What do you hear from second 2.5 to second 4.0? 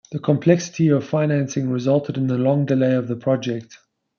delay of the project.